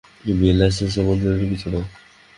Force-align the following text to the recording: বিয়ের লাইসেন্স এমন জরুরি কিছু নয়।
বিয়ের 0.29 0.57
লাইসেন্স 0.59 0.93
এমন 0.97 1.15
জরুরি 1.23 1.45
কিছু 1.51 1.67
নয়। 1.73 1.87